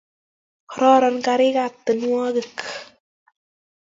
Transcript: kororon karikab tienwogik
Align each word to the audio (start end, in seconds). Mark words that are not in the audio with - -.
kororon 0.71 1.17
karikab 1.25 1.73
tienwogik 1.85 2.57